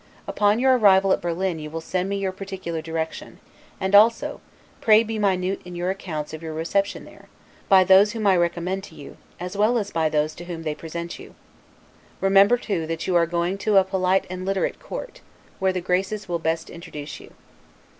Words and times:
Upon 0.27 0.57
your 0.57 0.79
arrival 0.79 1.11
at 1.13 1.21
Berlin 1.21 1.59
you 1.59 1.69
will 1.69 1.79
send 1.79 2.09
me 2.09 2.17
your 2.17 2.31
particular 2.31 2.81
direction; 2.81 3.37
and 3.79 3.93
also, 3.93 4.41
pray 4.81 5.03
be 5.03 5.19
minute 5.19 5.61
in 5.63 5.75
your 5.75 5.91
accounts 5.91 6.33
of 6.33 6.41
your 6.41 6.55
reception 6.55 7.05
there, 7.05 7.27
by 7.69 7.83
those 7.83 8.13
whom 8.13 8.25
I 8.25 8.35
recommend 8.35 8.91
you 8.91 9.11
to, 9.11 9.17
as 9.45 9.55
well 9.55 9.77
as 9.77 9.91
by 9.91 10.09
those 10.09 10.33
to 10.37 10.45
whom 10.45 10.63
they 10.63 10.73
present 10.73 11.19
you. 11.19 11.35
Remember, 12.19 12.57
too, 12.57 12.87
that 12.87 13.05
you 13.05 13.15
are 13.15 13.27
going 13.27 13.59
to 13.59 13.77
a 13.77 13.83
polite 13.83 14.25
and 14.27 14.43
literate 14.43 14.79
court, 14.79 15.21
where 15.59 15.71
the 15.71 15.81
Graces 15.81 16.27
will 16.27 16.39
best 16.39 16.71
introduce 16.71 17.19
you. 17.19 17.35